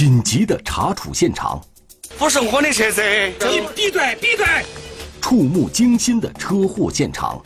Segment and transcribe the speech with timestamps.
[0.00, 1.60] 紧急的查处现场，
[2.18, 3.02] 不是我的车子，
[3.38, 4.46] 你闭嘴，闭嘴！
[5.20, 7.38] 触目惊心的车祸现场，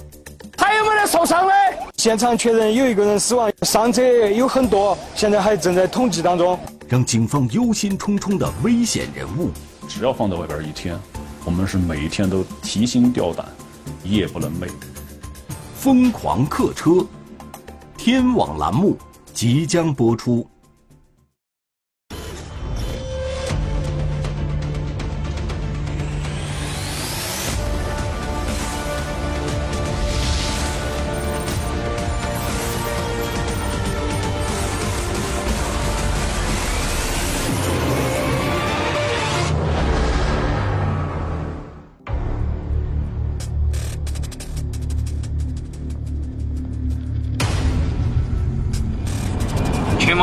[0.57, 1.53] 还有没得受伤的？
[1.97, 6.57] 现场确认有一个人死亡，伤者有很多，现在还正在统计当中。
[6.87, 9.51] 让警方忧心忡忡的危险人物，
[9.89, 10.97] 只要放在外边一天，
[11.45, 13.45] 我们是每一天都提心吊胆，
[14.05, 14.71] 夜不能寐。
[15.75, 17.05] 疯狂客车，
[17.99, 18.97] 天网栏目
[19.33, 20.49] 即将播出。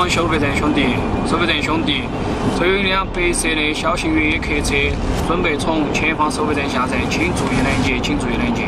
[0.10, 0.84] 收费站兄弟，
[1.28, 2.02] 收费站兄弟，
[2.59, 4.76] 这有一辆白色的小型越野客车，
[5.28, 8.67] 准备从前方收费站下站，请注意拦截，请注意拦截。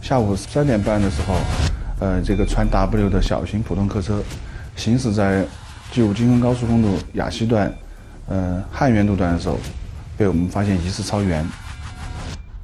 [0.00, 1.34] 下午三点半的时候，
[2.00, 4.22] 呃，这个川 W 的小型普通客车
[4.74, 5.44] 行驶在
[5.92, 7.72] G 五京昆高速公路雅西段，
[8.26, 9.58] 呃汉源路段的时候，
[10.16, 11.46] 被我们发现疑似超员。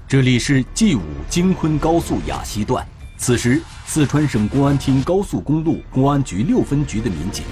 [0.08, 2.84] 这里是 G 五京昆高速雅西段，
[3.17, 7.45] 此时四川省公安厅高速公路公安局六分局的民警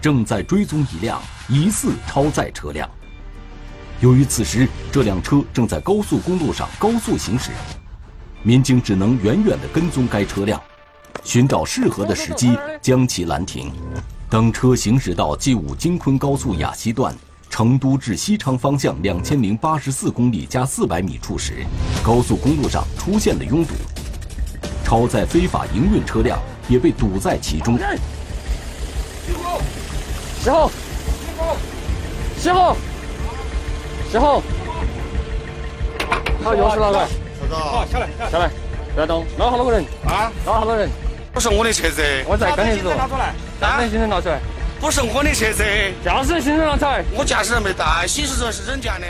[0.00, 2.88] 正在追踪一辆疑似超载车辆。
[4.00, 7.50] 由于此时这辆车正在高速公路上高速行驶，
[8.42, 10.60] 民警只能远远地跟踪该车辆，
[11.24, 13.72] 寻找适合的时机将其拦停。
[14.28, 17.14] 等车行驶到 G 五京昆高速雅西段。
[17.48, 21.64] 成都至西昌方向两千零八十四公里加四百米处时，
[22.04, 23.72] 高速公路上出现了拥堵，
[24.86, 27.76] 超载非法营运车辆也被堵在其中。
[30.44, 30.70] 十号，
[32.38, 32.76] 十号，
[34.12, 34.40] 十号，
[36.44, 37.08] 好，钥匙拿来。
[37.50, 38.48] 好，下来，下来，
[38.94, 39.26] 不要动。
[39.36, 39.84] 哪好多个人？
[40.06, 40.88] 啊，哪好多人？
[41.32, 42.94] 不是我的车子，我在跟你说。
[42.94, 44.38] 拿出来，驾驶行程拿出来。
[44.78, 45.64] 不是我的车子，
[46.04, 47.04] 驾驶行程拿出来。
[47.18, 49.04] 我驾驶证没带，行驶证是人家的。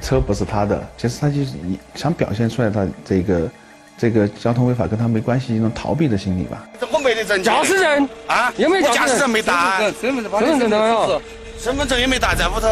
[0.00, 1.50] 车不是他的，其实他就是
[1.94, 3.46] 想表现出来他这个
[3.98, 6.64] 这个交通违法跟他没关系，一种逃避的心理吧。
[6.92, 11.22] 我没得证驾驶证啊，有没有驾驶证没带，身份证身份证都没有，
[11.58, 12.68] 身份证也没带在屋头。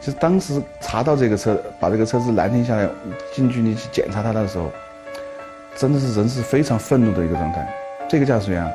[0.00, 2.88] 就当时查到这个车，把这个车子拦停下来，
[3.34, 4.72] 近距离去检查它的时候，
[5.76, 7.68] 真的是人是非常愤怒的一个状态。
[8.08, 8.70] 这个驾驶员啊。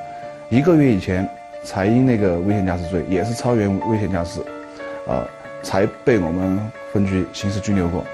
[0.50, 1.28] 一个月以前
[1.64, 4.40] 才因那个危险驾驶罪，也是超员危险驾驶，
[5.08, 5.26] 啊，
[5.64, 8.06] 才被我们分局刑事拘留过。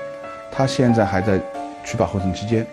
[0.49, 1.37] 他现在还在
[1.85, 2.65] 取保候审期间。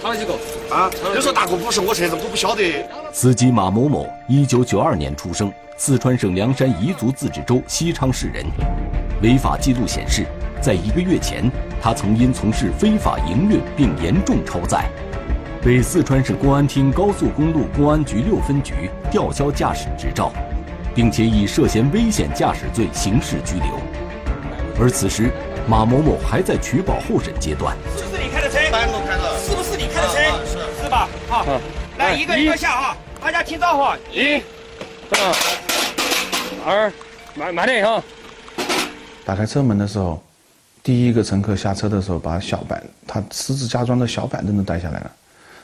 [0.00, 0.34] 查了几个？
[0.74, 2.84] 啊，你说大哥不是我车子，我不晓得。
[3.12, 8.44] 司机马某某，一九九二年出生，四川省凉山彝族自治州西昌市人。
[9.22, 10.26] 违法记录显示，
[10.60, 11.50] 在一个月前，
[11.80, 14.84] 他曾因从事非法营运并严重超载。
[15.62, 20.30] 被四川省公安厅高速公路公安局六分局吊销驾驶执照，
[20.94, 23.78] 并且以涉嫌危险驾驶罪刑事拘留。
[24.78, 25.30] 而此时，
[25.66, 27.74] 马某某还在取保候审阶段。
[28.74, 29.38] 是不是你开的车？
[29.38, 30.16] 是不是你开的车？
[30.44, 31.08] 是是吧？
[31.28, 31.46] 好，
[31.96, 33.84] 来一个一个下啊，大家听招呼。
[34.12, 34.42] 一，
[36.66, 36.92] 二，
[37.34, 38.02] 慢慢点哈。
[39.24, 40.20] 打开车门的时候，
[40.82, 45.10] 第一个乘客下车的时候，把小板他私自加装的小板凳都带下来了。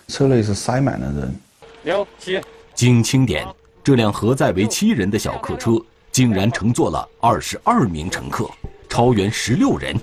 [0.06, 1.34] 车内是塞满了人。
[1.82, 2.41] 六七。
[2.75, 3.44] 经清点，
[3.82, 5.72] 这辆核载为七人的小客车，
[6.12, 8.48] 竟然乘坐了二十二名乘客，
[8.91, 9.97] 超员十六人，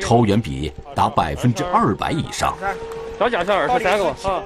[0.00, 2.54] 超员比达百分之二百以上。
[3.18, 4.12] 高驾驶二十三个。
[4.14, 4.42] 好，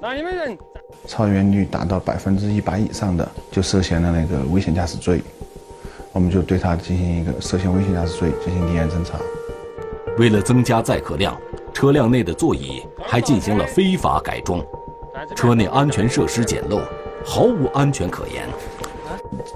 [0.00, 0.58] 那有没有人？
[1.06, 5.22] 超员率达到百分之一百以上的，就涉嫌了那个危险驾驶罪。
[6.12, 9.18] 我们就对他进行一个涉嫌危险驾驶罪进行立案侦查。
[10.16, 11.36] 为了增加载客量。
[11.74, 14.64] 车辆内的座椅还进行了非法改装，
[15.34, 16.80] 车内安全设施简陋，
[17.24, 18.48] 毫无安全可言。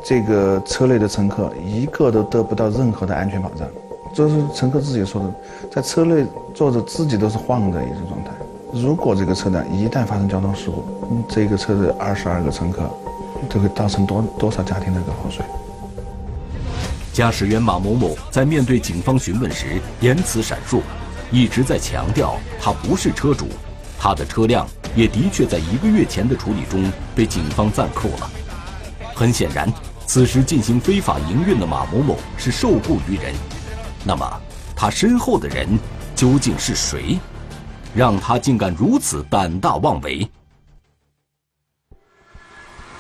[0.09, 3.69] 这个车内的乘客一个都得不到任何的安全保障，
[4.15, 5.35] 这是乘客自己说的，
[5.71, 6.25] 在车内
[6.55, 8.31] 坐着自己都是晃的一种状态。
[8.73, 10.83] 如果这个车辆一旦发生交通事故，
[11.29, 12.89] 这个车的二十二个乘客，
[13.51, 15.45] 都会造成多多少家庭的一个破碎。
[17.13, 20.81] 驾驶员马某某在面对警方询问时，言辞闪烁。
[21.31, 23.45] 一直在强调他不是车主，
[23.99, 24.67] 他的车辆
[24.97, 28.31] 也的确在一个月前的处理中被警方暂扣了。
[29.15, 29.71] 很显然，
[30.09, 33.35] 此时进行非法营运的马某某是受雇于人。
[34.07, 34.41] 那么，
[34.75, 35.69] 他身后的人
[36.17, 37.19] 究竟是谁，
[37.95, 40.27] 让他竟敢如此胆大妄为？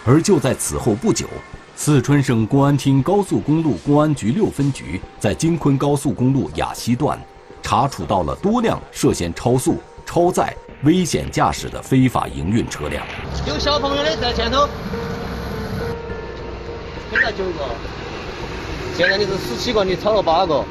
[0.04, 1.26] 而就在此后不久，
[1.74, 7.18] 四川省公安厅高速公路公安局六分局在京昆高速公路雅西段
[7.62, 13.06] 查处到了多辆涉嫌超速、超载、危险驾驶的非法营运车辆。
[13.46, 14.68] 有小朋友的在前头，
[17.10, 17.64] 现在九个，
[18.94, 20.62] 现在你是十七个，你超了八个。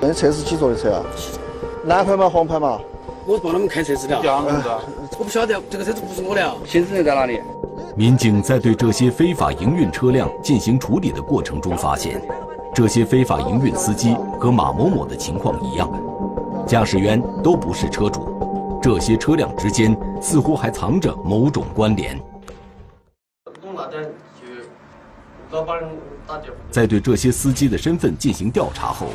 [0.00, 1.02] 那车是几座的车啊？
[1.84, 2.28] 蓝牌嘛？
[2.28, 2.80] 黄牌嘛？
[3.24, 4.16] 我帮他们看车子的。
[4.18, 6.52] 我不晓得这个车子不是我的。
[6.66, 7.40] 行驶证在哪里？
[7.94, 12.20] 民警在对这些非法营运车辆进行处理的过程中发现，
[12.74, 15.88] 这些非法营运司机和马某某的情况一样，
[16.66, 18.26] 驾驶员都不是车主，
[18.82, 22.20] 这些车辆之间似乎还藏着某种关联。
[26.70, 29.08] 在对这些司机的身份进行调查后，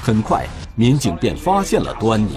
[0.00, 0.46] 很快
[0.76, 2.36] 民警便发现了端倪。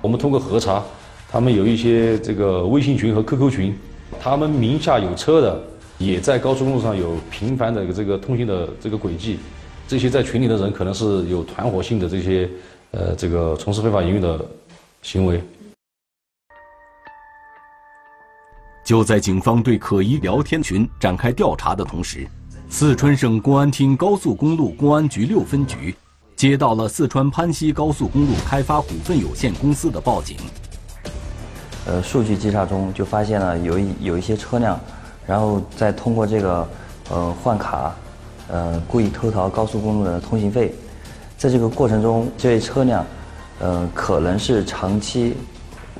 [0.00, 0.82] 我们通过核查，
[1.30, 3.78] 他们有一些这个微信群和 QQ 群。
[4.20, 5.62] 他们名下有车的，
[5.96, 9.38] 也在高速公路上有频繁的这个通行的这个轨迹。
[9.86, 12.50] 这些在群里的人可能是有团伙性的这些，
[12.90, 14.44] 呃，这个从事非法营运的
[15.02, 15.40] 行为。
[18.90, 22.26] 就在警方对可疑聊天群展开调查的同时，
[22.68, 25.94] 四川省公安厅高速公路公安局六分局
[26.34, 30.36] 接到了四川攀西高速公路开发股份有限公司的报警。
[31.86, 34.76] 呃，数据稽查中就发现了有一有一些车辆，
[35.24, 36.68] 然后再通过这个
[37.10, 37.94] 呃换卡，
[38.48, 40.74] 呃故意偷逃高速公路的通行费，
[41.38, 43.06] 在这个过程中，这些车辆，
[43.60, 45.36] 呃可能是长期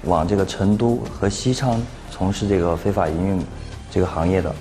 [0.07, 1.81] 往这个成都和西昌
[2.21, 3.43] 从事这个非法营运
[3.91, 4.55] 这个行业的。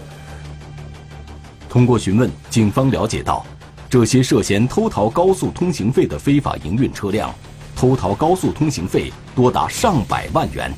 [1.67, 3.45] 通过询问，警方了解到，
[3.89, 7.35] 这些涉嫌偷逃高速通行费的非法营运车辆，
[7.75, 10.73] 偷逃高速通行费多达上百万元。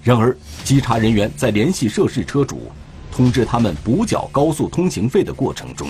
[0.00, 2.70] 然而，稽查人员在联系涉事车主，
[3.10, 5.88] 通知他们补缴高速通行费的过程中，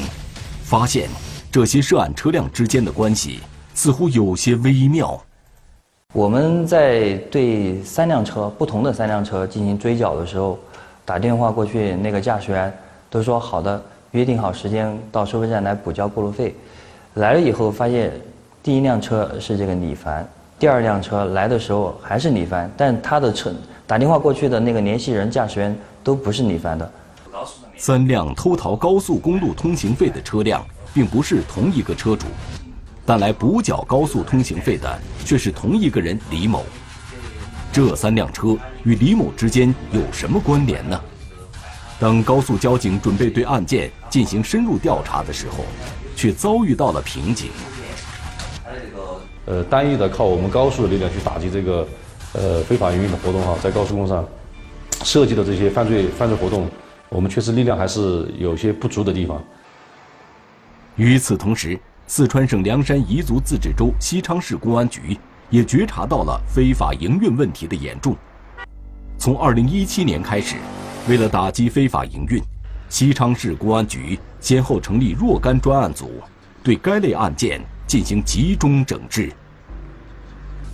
[0.63, 1.11] 发现
[1.53, 3.41] 这些涉案车辆之间的关系
[3.75, 5.23] 似乎有些微妙。
[6.15, 10.57] 我们在对三辆车不同的三辆车进行追缴的时候，
[11.05, 12.73] 打电话过去，那个驾驶员
[13.11, 13.83] 都说好的，
[14.13, 16.55] 约定好时间到收费站来补交过路费。
[17.15, 18.13] 来了以后，发现
[18.63, 20.25] 第一辆车是这个李凡，
[20.57, 23.53] 第二辆车来的时候还是李凡，但他的车。
[23.85, 26.89] 打电话过去的那个联系人、驾驶员都不是李凡的。
[27.77, 30.65] 三辆偷逃高速公路通行费的车辆
[30.95, 32.27] 并不是同一个车主，
[33.07, 36.65] 但来补缴高速通行费的却是同一个人李某。
[37.73, 41.01] 这三辆车与李某之间有什么关联呢？
[41.99, 45.65] 当高速交警准备对案件进行深入调查的时候，
[46.17, 47.51] 却遭遇到了瓶颈。
[49.47, 51.87] 呃，单一的靠我们高速的力量去打击这个。
[52.37, 54.29] 呃，非法营运的活动哈，在高速公路上
[55.05, 56.69] 涉及的这些犯罪犯罪活动，
[57.09, 59.41] 我们确实力量还是有些不足的地方。
[60.97, 65.19] 与此同时，四川省凉山彝族自治州西昌市公安局
[65.49, 68.15] 也觉察到了非法营运问题的严重。
[69.19, 70.57] 从2017年开始，
[71.09, 72.43] 为了打击非法营运，
[72.91, 76.21] 西昌市公安局先后成立若干专案组，
[76.63, 79.33] 对该类案件进行集中整治。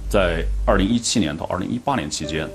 [0.09, 2.49] 在二零一七年到二零一八年期间，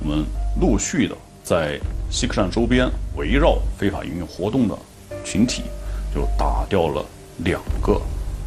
[0.00, 0.24] 我们
[0.58, 1.14] 陆续的
[1.44, 1.78] 在
[2.10, 4.78] 西客站周边围绕非法营运活动的
[5.22, 5.64] 群体，
[6.14, 7.04] 就打掉了
[7.44, 8.00] 两个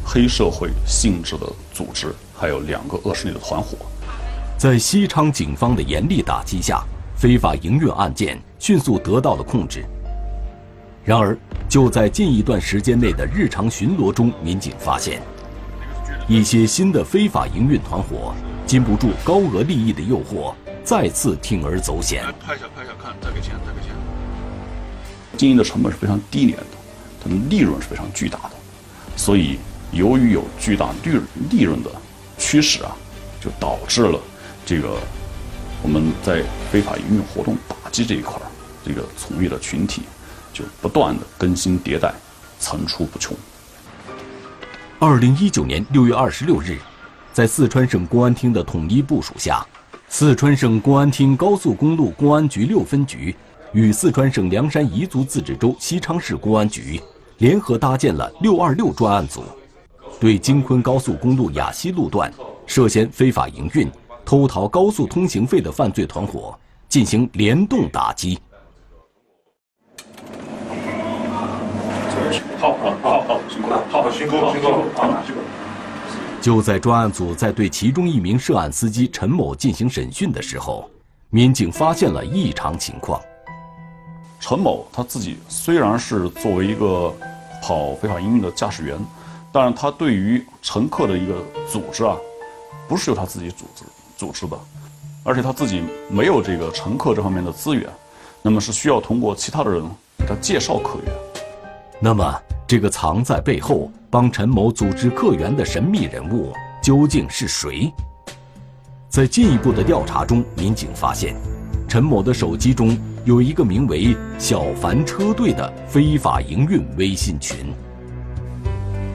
[0.08, 3.76] 黑社会性质的组织，还有两个恶势力的团伙。
[4.56, 6.80] 在西昌警方的严厉打击下，
[7.16, 9.84] 非法营运案件迅速得到了控制。
[11.04, 11.36] 然而，
[11.68, 15.20] 就在近一段时间内的日常巡逻中，民警发现
[16.28, 18.32] 一些新的非法营运团伙。
[18.66, 22.24] 禁不住高额利益的诱惑，再次铤而走险。
[22.44, 23.94] 拍下拍下看，再给钱再给钱。
[25.36, 26.66] 经营的成本是非常低廉的，
[27.22, 28.50] 它的利润是非常巨大的，
[29.16, 29.60] 所以
[29.96, 31.18] 由于有巨大利
[31.50, 31.90] 利润的
[32.38, 32.94] 驱使啊，
[33.40, 34.20] 就导致了
[34.64, 34.96] 这个
[35.82, 38.42] 我们在非法营运活动打击这一块儿，
[38.84, 40.02] 这个从业的群体
[40.52, 42.14] 就不断的更新迭代，
[42.60, 43.36] 层出不穷。
[44.98, 46.78] 二零一九年六月二十六日。
[47.32, 49.62] 在四川省公安厅的统一部署下，
[50.08, 53.36] 四川省公安厅高速公路公安局六分局
[53.74, 56.98] 与四川省凉山彝族自治州西昌市公安局
[57.36, 59.44] 联合搭建了“六二六”专案组，
[60.18, 62.32] 对京昆高速公路雅西路段
[62.66, 63.90] 涉嫌非法营运、
[64.24, 66.58] 偷逃高速通行费的犯罪团伙
[66.88, 68.38] 进行联动打击。
[72.58, 75.40] 好好好好，辛苦了，好辛苦辛苦好辛苦。
[76.40, 80.88] 就在专案组在对其中一名涉案司机陈某进行审讯的时候，
[81.28, 83.20] 民警发现了异常情况。
[84.40, 87.12] 陈某他自己虽然是作为一个
[87.62, 88.98] 跑非法营运的驾驶员，
[89.58, 91.32] 但是他对于乘客的一个
[91.66, 92.14] 组织啊，
[92.86, 93.84] 不是由他自己组织
[94.14, 94.58] 组织的，
[95.24, 97.88] 而且他自己没有这个乘客这方面的资源，
[98.42, 99.82] 那么是需要通过其他的人
[100.18, 101.14] 给他介绍客源。
[101.98, 107.90] 那么，这个藏在背后帮陈某组织客源的神秘人物究竟是谁？
[109.08, 111.34] 在进一步的调查中，民警发现，
[111.88, 112.94] 陈某的手机中
[113.24, 117.74] 有一个名为“小凡车队”的非法营运微信群。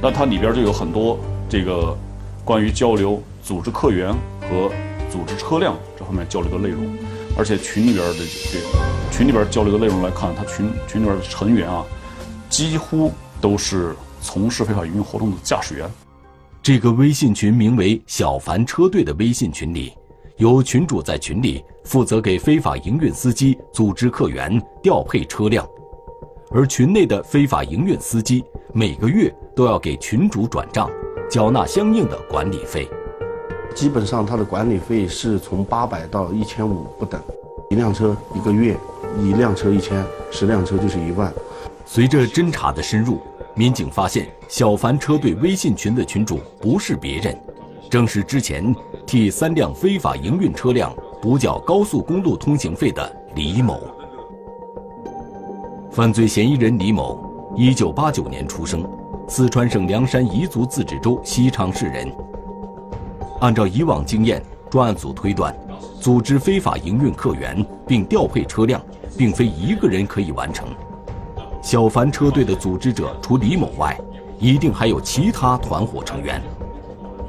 [0.01, 1.95] 那它里边就有很多这个
[2.43, 4.71] 关于交流、组织客源和
[5.11, 6.83] 组织车辆这方面交流的内容，
[7.37, 8.67] 而且群里边的这个
[9.11, 11.85] 群里边交流的内容来看，他群群里边的成员啊，
[12.49, 15.87] 几乎都是从事非法营运活动的驾驶员。
[16.63, 19.93] 这个微信群名为“小凡车队”的微信群里，
[20.37, 25.67] 有群主在群里负责给非法营运司机组织客源、调配车辆，
[26.51, 28.43] 而群内的非法营运司机
[28.73, 30.89] 每个月都要给群主转账，
[31.29, 32.89] 缴纳相应的管理费。
[33.75, 37.21] 基本上，他的管理费是从八百到一千五不等，
[37.69, 38.77] 一辆车一个月，
[39.19, 41.31] 一辆车一千，十辆车就是一万。
[41.85, 43.19] 随着侦查的深入。
[43.53, 47.37] 民警发现，小凡车队微信群的群主不是别人，
[47.89, 48.73] 正是之前
[49.05, 53.81] 替三辆非法营运车辆补缴高速公路通行费的李某。
[55.91, 58.89] 犯罪嫌疑人李某，一九八九年出生，
[59.33, 62.13] 四川省凉山彝族自治州西昌市人。
[63.39, 65.55] 按照以往经验，专案组推断，
[66.01, 68.81] 组织非法营运客源并调配车辆，
[69.17, 70.67] 并非一个人可以完成。
[71.61, 73.97] 小凡车队的组织者除李某外，
[74.37, 76.41] 一定还有其他团伙成员。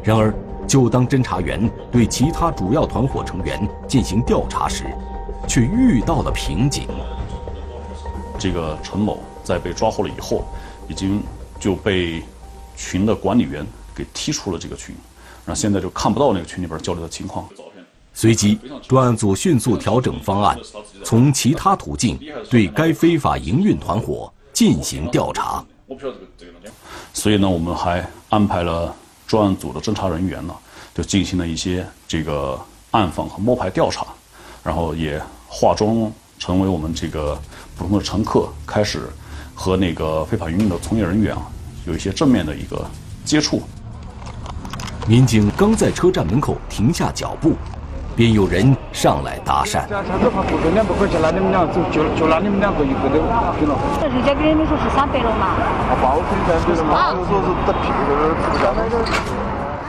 [0.03, 0.35] 然而，
[0.67, 4.87] 就当侦查员对其他主要团伙成员进行调查时，
[5.47, 6.89] 却遇到了瓶颈。
[8.37, 10.43] 这个陈某在被抓获了以后，
[10.89, 11.23] 已经
[11.63, 12.21] 就被
[12.77, 13.65] 群的管理员
[13.95, 14.93] 给踢出了这个群，
[15.47, 17.49] 然后现在就看不到那个群里边交流的情况。
[18.13, 20.59] 随即，专案组迅速调整方案，
[21.05, 22.19] 从其他途径
[22.51, 25.65] 对该非法营运团伙进行调查。
[27.15, 28.93] 所以呢，我们还安排了
[29.25, 30.55] 专案组的侦查人员呢，
[30.93, 34.05] 就进行了一些这个暗访和摸排调查，
[34.65, 37.41] 然后也化妆成为我们这个
[37.79, 39.09] 普通的乘客，开始
[39.55, 41.43] 和那个非法营运的从业人员啊
[41.87, 42.85] 有一些正面的一个
[43.25, 43.63] 接触。
[45.07, 47.55] 民警刚在车站门口停下脚步。
[48.15, 49.89] 便有人上来搭讪。
[49.89, 53.17] 差不多不两百块钱，那你们俩走，就就拿你们两个一个都
[53.57, 53.75] 行了。
[54.03, 55.47] 人家跟你们说是三百了嘛？
[55.89, 57.17] 啊，报出来三百了嘛？
[57.17, 57.89] 我说是得屁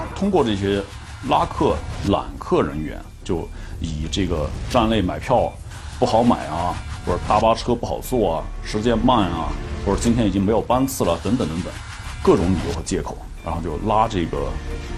[0.07, 0.81] 的，通过这些
[1.27, 1.75] 拉客
[2.07, 3.45] 揽客人员，就
[3.81, 5.51] 以这个站内买票
[5.99, 6.73] 不好买啊，
[7.05, 9.49] 或者大巴车不好坐啊，时间慢啊，
[9.85, 11.73] 或者今天已经没有班次了等等等等，
[12.21, 14.37] 各种理由和借口，然后就拉这个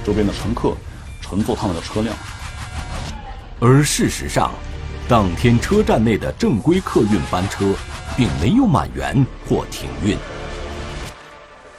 [0.03, 0.73] 周边的乘客
[1.21, 2.15] 乘坐他们的车辆。
[3.59, 4.51] 而事实上，
[5.07, 7.73] 当天车站内的正规客运班车
[8.15, 10.17] 并没有满员或停运。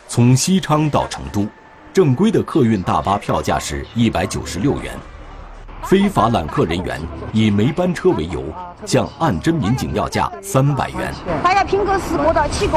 [0.08, 1.46] 从西昌到成都，
[1.92, 4.96] 正规的客运大巴票价是一百九十六元。
[5.88, 7.00] 非法揽客人员
[7.32, 8.42] 以没班车为由，
[8.84, 11.14] 向案侦民警要价三百元。
[11.44, 12.76] 大家拼个四个到七个，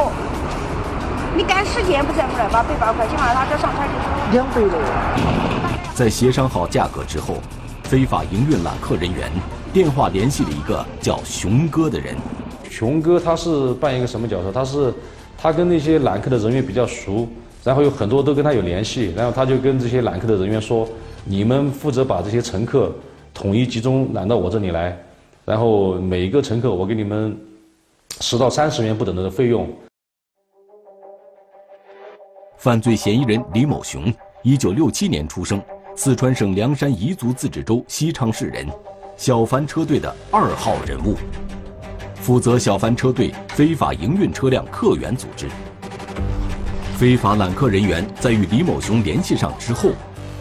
[1.36, 5.92] 你赶时间不在乎来把百八块钱嘛，拉着上车就两百了。
[5.92, 7.36] 在协商好价格之后。
[7.82, 9.28] 非法营运揽客人员
[9.72, 12.14] 电话联系了一个叫熊哥的人。
[12.70, 14.52] 熊哥他是扮演一个什么角色？
[14.52, 14.94] 他是
[15.36, 17.26] 他跟那些揽客的人员比较熟，
[17.64, 20.88] 然后有很多都跟他有联系，然后他就跟这些揽客的人员说
[21.30, 22.92] ：“你们负责把这些乘客
[23.32, 24.98] 统一集中揽到我这里来，
[25.44, 27.38] 然后每一个乘客我给你们
[28.20, 29.72] 十到三十元不等的费用。”
[32.58, 35.62] 犯罪嫌疑人李某雄，一九六七年出生。
[35.94, 38.66] 四川省凉山彝族自治州西昌市人，
[39.16, 41.14] 小凡车队的二号人物，
[42.16, 45.46] 负责小凡车队非法营运车辆客源组织。
[46.96, 49.90] 非法揽客人员在与李某雄联系上之后，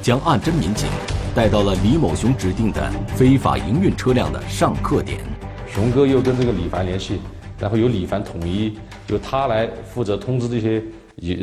[0.01, 0.88] 将案侦民警
[1.36, 5.20] 带到了李某雄指定的非法营运车辆的上客点。
[5.68, 7.20] 熊哥又跟这个李凡联系，
[7.60, 8.77] 然后由李凡统一，
[9.08, 10.84] 由他来负责通知这些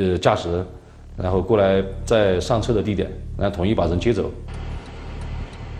[0.00, 0.66] 呃驾驶人。
[1.16, 4.30] 然后过来在上车的地点，然后统一把人接走。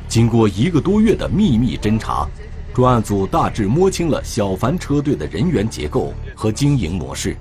[0.09, 2.27] 经过一个多月的秘密侦查，
[2.73, 7.37] 专案组大致摸清了小凡车队的人员结构和经营模式。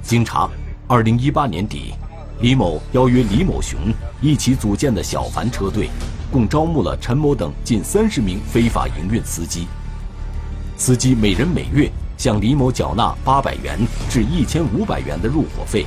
[0.00, 0.48] 经查，
[0.86, 1.92] 二零一八年底，
[2.42, 3.78] 李某邀约李某雄
[4.20, 5.88] 一起组建的小凡车队，
[6.28, 9.68] 共招募了陈某等近三十名非法营运司机。
[10.76, 13.78] 司机每人每月向李某缴纳八百元
[14.10, 15.86] 至一千五百元的入伙费，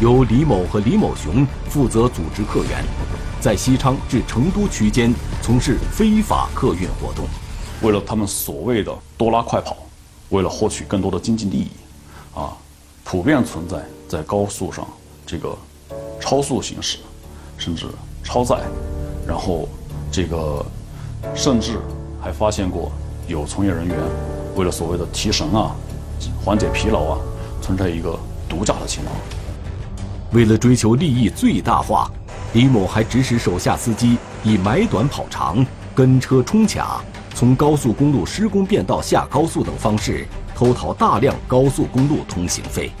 [0.00, 2.84] 由李某和李某雄负责组织客源，
[3.40, 5.12] 在西昌至成都区间
[5.42, 7.26] 从事非法客运活动。
[7.82, 9.76] 为了他们所谓的多拉快跑，
[10.28, 11.70] 为了获取更多的经济利益，
[12.32, 12.56] 啊，
[13.02, 14.86] 普遍存在在高速上
[15.26, 15.56] 这个
[16.20, 16.98] 超速行驶，
[17.56, 17.86] 甚至
[18.22, 18.60] 超载，
[19.26, 19.68] 然后
[20.10, 20.64] 这个
[21.34, 21.78] 甚至
[22.20, 22.92] 还发现过
[23.26, 23.96] 有从业人员
[24.56, 25.74] 为了所谓的提神啊、
[26.44, 27.18] 缓解疲劳啊，
[27.62, 29.16] 存在一个毒驾的情况。
[30.32, 32.10] 为了追求利益最大化，
[32.52, 35.64] 李某还指使手下司机以买短跑长、
[35.94, 37.02] 跟车冲卡。
[37.36, 42.92] 从高速公路施工变道下高速等方式偷逃大量高速公路通行费。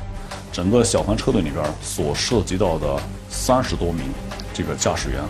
[0.54, 2.96] 整个小凡车队里边所涉及到的
[3.28, 4.04] 三十多名
[4.52, 5.20] 这个驾驶员，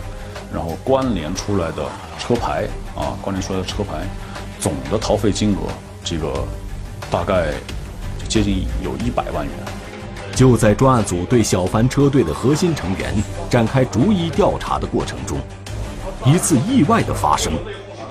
[0.53, 1.83] 然后关联出来的
[2.19, 4.05] 车牌啊，关联出来的车牌，
[4.59, 5.61] 总的逃费金额
[6.03, 6.31] 这个
[7.09, 7.47] 大概
[8.29, 9.55] 接近有一百万元。
[10.35, 13.15] 就在专案组对小凡车队的核心成员
[13.49, 15.39] 展开逐一调查的过程中，
[16.23, 17.51] 一次意外的发生。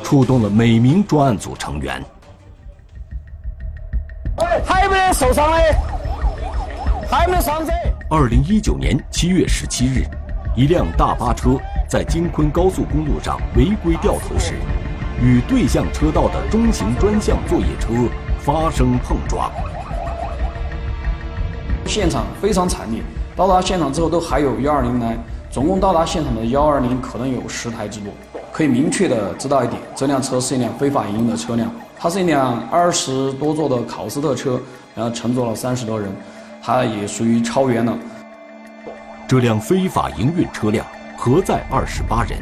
[0.03, 2.05] 触动了每名专案组成员。
[4.67, 5.94] 还有没有受伤的？
[7.17, 7.73] 还没有伤者？
[8.11, 10.03] 二零一九年七月十七日，
[10.57, 11.51] 一辆大巴车
[11.89, 14.55] 在京昆高速公路上违规掉头时，
[15.23, 17.93] 与对向车道的中型专项作业车
[18.41, 19.49] 发生碰撞。
[21.87, 23.01] 现场非常惨烈，
[23.37, 25.17] 到达现场之后都还有幺二零来，
[25.53, 28.13] 总共到达现场的幺二零可能有十台之多。
[28.53, 34.61] 可以明确的知道一点，这辆车是一辆非法营运的车辆，它是一辆二十多座的考斯特车，
[34.97, 36.11] 然后乘坐了三十多人，
[36.67, 37.95] 它也属于超员了。
[39.29, 42.39] 这辆非法营运车辆核载二十八人，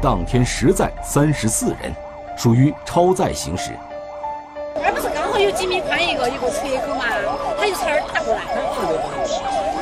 [0.00, 1.92] 当天实载三十四人，
[2.36, 3.72] 属于超载行驶。
[4.76, 7.02] 而不是刚好有几米宽一个一个缺口嘛，
[7.58, 8.42] 他就从那儿打过来。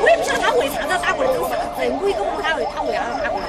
[0.00, 1.92] 我也不晓得他为啥子打过来，这是啥子？
[2.00, 3.46] 我也搞不懂他为他为啥打过来。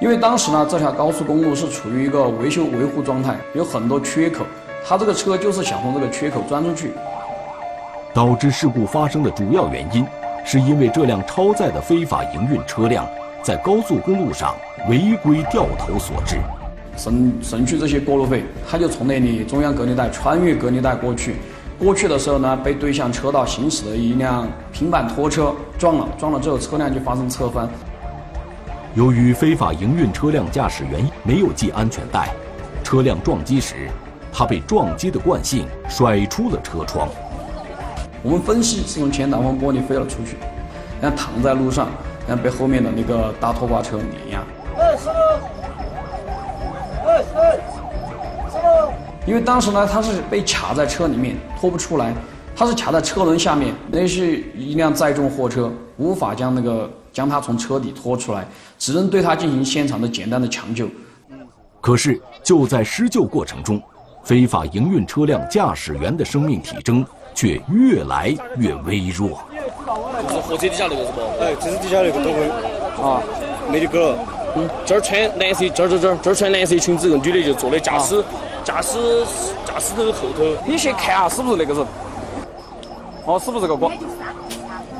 [0.00, 4.46] 因为当时呢，这条高速公路是处于一个维修维护状态，有很多缺口，
[4.82, 6.94] 他这个车就是想从这个缺口钻出去。
[8.14, 10.04] 导致事故发生的主要原因，
[10.44, 13.06] 是因为这辆超载的非法营运车辆
[13.42, 14.54] 在高速公路上
[14.88, 16.36] 违规掉头所致。
[16.94, 21.36] 省省去这些过路费，他就从那里中央隔离带穿越隔离带过去，
[21.78, 27.66] 过去的时候呢，被对向车道行驶的一辆平板拖车撞了，撞了之后车辆就发生侧翻。
[28.94, 32.28] 由于非法营运车辆驾驶员没有系安全带，
[32.84, 33.88] 车辆撞击时，
[34.30, 37.08] 他被撞击的惯性甩出了车窗。
[38.22, 40.36] 我们分析是从前挡风玻璃飞了出去，
[41.00, 41.88] 然后躺在路上，
[42.26, 44.42] 然后被后面的那个大拖挂车碾压。
[49.26, 52.14] 因为当时呢，他是被卡在车里面拖不出来，
[52.54, 56.90] 他是卡在车轮下面，那是一辆载重货车，无法将那个。
[57.12, 58.42] 将他从车底拖出来，
[58.78, 60.88] 只能对他进行现场的简单的抢救。
[61.78, 63.78] 可是就在施救过程中，
[64.24, 67.04] 非法营运车辆驾驶员的生命体征
[67.34, 69.40] 却越来越微弱。
[70.28, 71.20] 是货车底下那个是不？
[71.42, 72.48] 哎，这是底下那个都会
[73.02, 73.20] 啊，
[73.70, 74.16] 没得个。
[74.54, 78.22] 嗯，这儿穿蓝色，这儿这儿这儿这儿穿蓝色裙子，个女的就坐的驾驶
[78.62, 79.24] 驾驶
[79.64, 80.44] 驾驶头后头。
[80.66, 81.86] 你去看下是不是那个人？
[83.24, 83.88] 哦，是不是这个哥？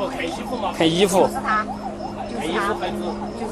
[0.08, 0.72] 看衣服嘛。
[0.76, 1.28] 看衣服。
[2.42, 2.96] 衣服牌子，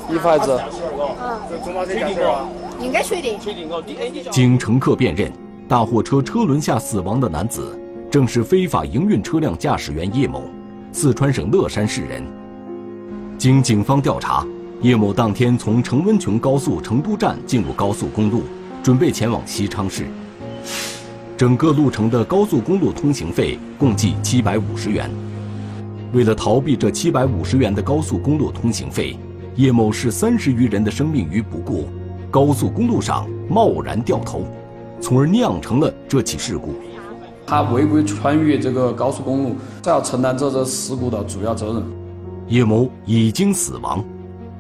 [0.09, 0.61] 衣服牌子，
[0.99, 2.49] 嗯，确定哦，
[2.81, 3.39] 应该确定。
[3.39, 3.81] 确定哦，
[4.33, 5.31] 经乘客辨认，
[5.71, 7.79] 大货车车轮下死亡的男子
[8.11, 10.43] 正是非法营运车辆驾驶员叶某，
[10.91, 12.25] 四川省乐山市人。
[13.39, 14.45] 经警方调查，
[14.83, 18.43] 叶某当天从成温邛高速成都站进入高速公路，
[18.83, 20.09] 准备前往西昌市。
[21.37, 25.09] 整个路程的高速公路通行费共计七百五十元。
[26.13, 29.17] 为了逃避这七百五十元的高速公路通行费，
[29.55, 31.89] 叶某视三十余人的生命于不顾，
[32.29, 34.45] 高速公路上贸然掉头，
[35.01, 36.75] 从而酿成了这起事故。
[37.47, 41.83] 他违规穿越这个高速公路，要承担这次事故的主要责任。
[42.49, 44.05] 叶某已经死亡，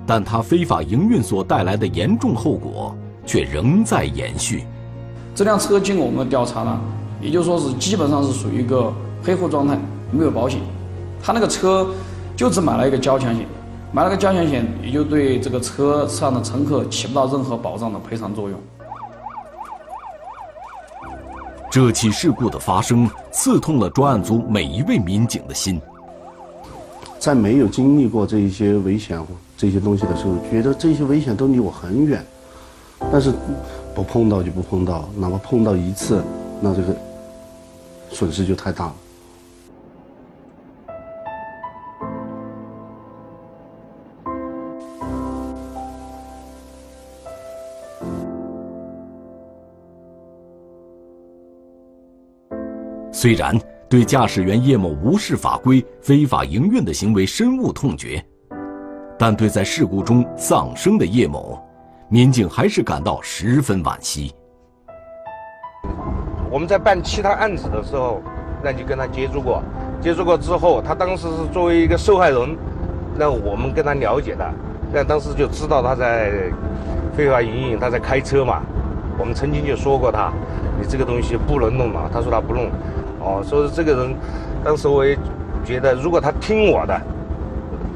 [0.06, 2.94] 但他非法营运所带来的严重后果
[3.26, 4.64] 却仍在延续。
[5.34, 6.80] 这辆车经过我们调查呢，
[7.20, 9.78] 也就说是基本上是属于一个黑户状态，
[10.10, 10.60] 没有保险。
[11.22, 11.86] 他那个车
[12.34, 13.46] 就只买了一个交强险，
[13.92, 18.58] 买了个交强险，也就对这个车上的乘客起不到任何保障的赔偿作用。
[21.70, 25.80] 这起事故的发生，刺痛了专案组每一位民警的心。
[27.16, 29.24] 在没有经历过这一些危险
[29.56, 32.26] 这些东西的时候，觉得这些危险都离我很远，
[33.12, 33.32] 但是
[33.94, 36.24] 不碰到就不碰到，哪怕碰到一次，
[36.60, 36.96] 那这个
[38.10, 38.94] 损失就太大了。
[53.20, 53.54] 虽然
[53.86, 58.24] 对驾驶员叶某无视法规、非法营运的行为深恶痛绝，
[59.18, 61.62] 但对在事故中丧生的叶某，
[62.08, 64.34] 民警还是感到十分惋惜。
[66.50, 68.22] 我们在办其他案子的时候，
[68.64, 69.62] 那就跟他接触过，
[70.00, 72.56] 接触过之后，他当时是作为一个受害人，
[73.18, 74.50] 那我们跟他了解的，
[74.94, 76.50] 那当时就知道他在
[77.14, 78.62] 非法营运，他在开车嘛。
[79.18, 80.32] 我们曾经就说过他，
[80.80, 82.08] 你这个东西不能弄嘛。
[82.10, 82.70] 他说他不弄，
[83.20, 84.14] 哦，所以这个人，
[84.64, 85.16] 当时我也
[85.64, 87.00] 觉得，如果他听我的，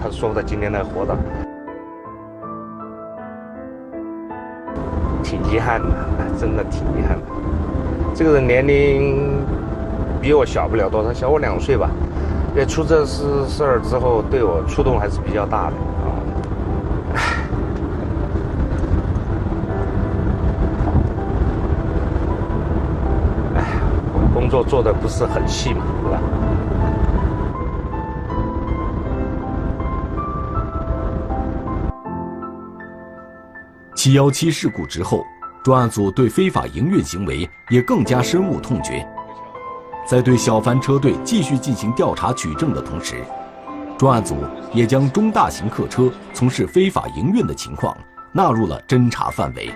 [0.03, 1.17] 他说不到今天来活的，
[5.23, 5.89] 挺遗憾的，
[6.39, 7.23] 真的挺遗憾的。
[8.15, 9.43] 这个人年龄
[10.21, 11.91] 比我小不了多少，小我两岁吧。
[12.53, 16.15] 因为出这事事儿之后，对我触动还是比较大的啊。
[23.57, 23.65] 唉，
[24.13, 26.21] 我工作做的不是很细嘛，对吧？
[33.97, 35.25] 七幺七事故之后，
[35.65, 39.05] 专案组对非法营运行为也更加深恶痛绝。
[40.07, 43.25] 在对小凡车队继续进行调查取证的同时，
[43.99, 44.37] 专案组
[44.73, 47.97] 也将中大型客车从事非法营运的情况
[48.31, 49.75] 纳入了侦查范围。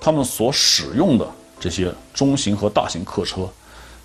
[0.00, 1.24] 他们所使用的
[1.68, 3.48] 这些中型和大型客车，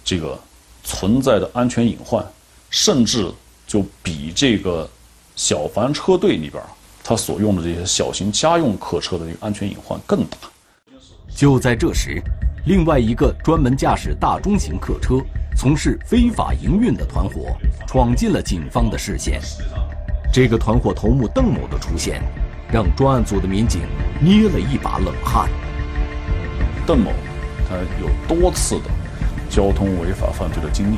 [0.04, 0.38] 这个
[0.84, 2.26] 存在的安全隐患，
[2.71, 3.32] 甚至
[3.67, 4.89] 就比这个
[5.36, 6.62] 小凡车队里边
[7.04, 10.38] 他所用的这些小型家用客车的这个安全隐患更大。
[11.36, 12.19] 就在这时，
[12.65, 15.19] 另外一个专门驾驶大中型客车、
[15.56, 17.56] 从事非法营运的团伙
[17.88, 19.39] 闯进了警方的视线。
[20.34, 22.24] 这个团伙头目邓某的出现，
[22.74, 23.82] 让专案组的民警
[24.19, 25.47] 捏了一把冷汗。
[26.88, 27.12] 邓某，
[27.71, 28.89] 他有多次的
[29.49, 30.97] 交通违法犯罪的经历，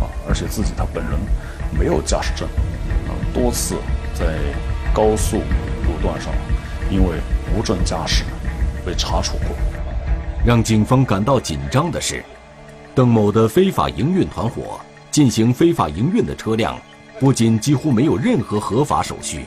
[0.00, 1.12] 啊，而且自己他本人
[1.78, 2.48] 没有驾驶证，
[3.06, 3.76] 啊，多次
[4.14, 4.36] 在
[4.92, 6.32] 高速路段上
[6.90, 7.18] 因为
[7.54, 8.24] 无证驾驶
[8.84, 9.56] 被查处过。
[10.44, 12.24] 让警方感到紧张的是，
[12.96, 14.80] 邓某的非法营运团伙
[15.12, 16.76] 进行非法营运的车辆，
[17.20, 19.44] 不仅几乎没有任何合法手续，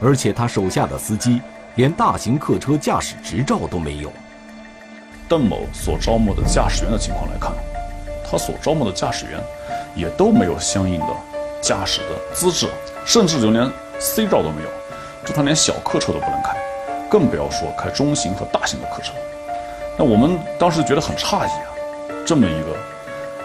[0.00, 1.42] 而且他手下的司机
[1.74, 4.10] 连大型客车驾驶执照都没有。
[5.34, 7.50] 邓某所招募的驾驶员的情况来看，
[8.24, 9.40] 他所招募的驾驶员
[9.96, 11.06] 也都没有相应的
[11.60, 12.68] 驾驶的资质，
[13.04, 13.68] 甚至就连
[13.98, 14.68] C 照都没有，
[15.26, 16.56] 就他连小客车都不能开，
[17.10, 19.12] 更不要说开中型和大型的客车。
[19.98, 21.74] 那我们当时觉得很诧异啊，
[22.24, 22.76] 这么一个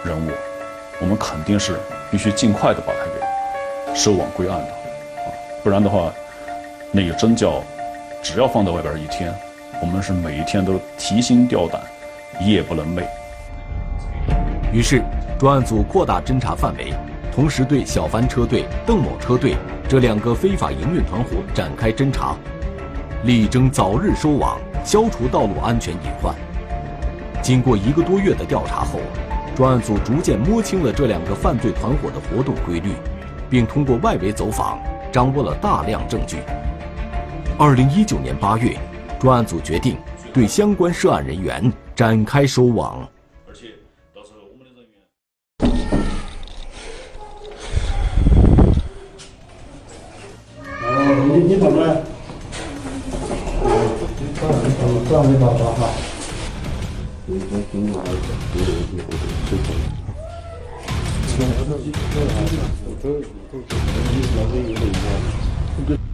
[0.08, 0.30] 人物，
[1.00, 1.76] 我们肯定是
[2.08, 4.68] 必须尽快的把他给收网归案的
[5.24, 5.26] 啊，
[5.64, 6.12] 不然的话，
[6.92, 7.60] 那个真叫
[8.22, 9.34] 只要放在外边一天，
[9.80, 11.80] 我们是每一天都提心吊胆，
[12.40, 13.02] 夜不能寐。
[14.72, 15.02] 于是，
[15.38, 16.92] 专案组扩大侦查范围，
[17.32, 19.56] 同时对小帆车队、邓某车队
[19.88, 22.36] 这两个非法营运团伙展开侦查，
[23.24, 24.58] 力争早日收网。
[24.82, 26.34] 消除道路安全隐患。
[27.42, 28.98] 经过一个多月的调查后，
[29.54, 32.94] 专案组逐渐摸清了这两个犯罪团伙的活动规律，
[33.50, 34.78] 并通过外围走访
[35.12, 36.38] 掌握了大量证据。
[37.58, 38.74] 二零一九年八月，
[39.20, 39.98] 专案组决定
[40.32, 43.06] 对相关涉案人员展开收网。
[43.46, 43.66] 而且，
[44.14, 44.98] 到时候我们的人员。
[51.28, 52.02] 你你怎么了？
[55.06, 55.80] 这样没办法哈。
[65.88, 66.09] 喂。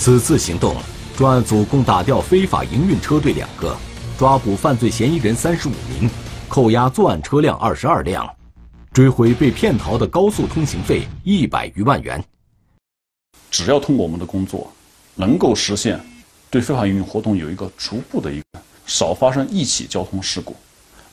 [0.00, 0.74] 此次行动，
[1.14, 3.76] 专案组共打掉非法营运车队两个，
[4.16, 6.08] 抓捕犯罪嫌疑人三十五名，
[6.48, 8.26] 扣押作案车辆二十二辆，
[8.94, 12.24] 追回被骗逃的高速通行费一百余万元。
[13.50, 14.72] 只要通过我们的工作，
[15.16, 16.00] 能够实现
[16.48, 20.56] 对非法营运活动有一个逐步的一个少发生一起交通事故，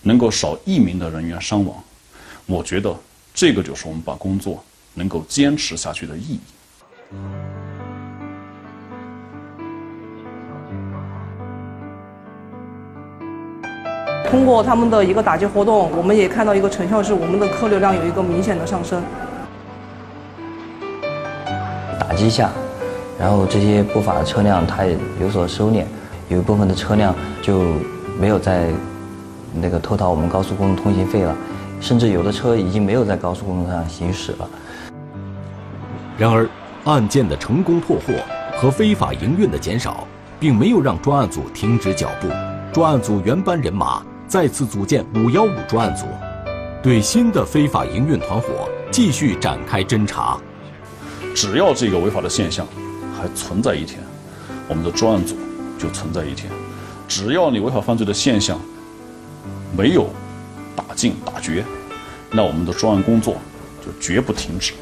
[0.01, 1.75] 能够少一名的人员伤亡，
[2.45, 2.97] 我觉得
[3.33, 6.39] 这个就是我们把工作能够坚持下去的意义。
[14.45, 19.01] 过他们的一个打击活动，我们也看到一个成效是我们的客流量有一个明显的上升。
[21.99, 22.49] 打击下，
[23.19, 25.83] 然后这些不法的车辆它也有所收敛，
[26.29, 27.61] 有一部分的车辆就
[28.19, 28.69] 没有在
[29.53, 31.35] 那个偷逃我们高速公路通行费了，
[31.79, 34.49] 甚至有的车已经没有在高速公路上行驶了。
[36.17, 36.49] 然而，
[36.85, 38.13] 案件的成功破获
[38.57, 40.07] 和非法营运的减少，
[40.39, 42.27] 并没有让专案组停止脚步。
[42.73, 46.05] 专案组原班人马再次组建“五幺五”专案组，
[46.83, 50.37] 对新的非法营运团伙继续展开侦查。
[51.33, 52.67] 只要这个违法的现象
[53.15, 54.01] 还存在一天，
[54.67, 55.37] 我们的专案组
[55.79, 56.51] 就存在一天。
[57.07, 58.59] 只要你违法犯罪的现象
[59.77, 60.09] 没有
[60.75, 61.63] 打尽打绝，
[62.29, 63.37] 那我们的专案工作
[63.79, 64.73] 就绝不停止。